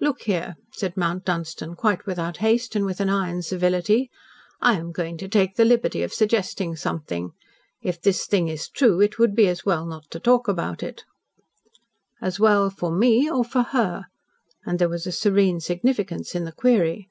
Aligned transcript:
"Look 0.00 0.22
here," 0.22 0.56
said 0.72 0.96
Mount 0.96 1.26
Dunstan, 1.26 1.74
quite 1.74 2.06
without 2.06 2.38
haste, 2.38 2.74
and 2.74 2.86
with 2.86 2.98
an 2.98 3.10
iron 3.10 3.42
civility. 3.42 4.10
"I 4.58 4.72
am 4.78 4.90
going 4.90 5.18
to 5.18 5.28
take 5.28 5.56
the 5.56 5.66
liberty 5.66 6.02
of 6.02 6.14
suggesting 6.14 6.74
something. 6.76 7.32
If 7.82 8.00
this 8.00 8.24
thing 8.24 8.48
is 8.48 8.70
true, 8.70 9.02
it 9.02 9.18
would 9.18 9.34
be 9.34 9.48
as 9.48 9.66
well 9.66 9.84
not 9.84 10.10
to 10.12 10.18
talk 10.18 10.48
about 10.48 10.82
it." 10.82 11.04
"As 12.22 12.40
well 12.40 12.70
for 12.70 12.90
me 12.90 13.30
or 13.30 13.44
for 13.44 13.64
her?" 13.64 14.06
and 14.64 14.78
there 14.78 14.88
was 14.88 15.06
a 15.06 15.12
serene 15.12 15.60
significance 15.60 16.34
in 16.34 16.44
the 16.46 16.52
query. 16.52 17.10